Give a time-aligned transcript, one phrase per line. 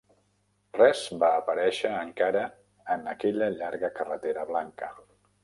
[0.77, 2.43] Res va aparèixer encara
[2.97, 4.93] en aquella llarga carretera blanca.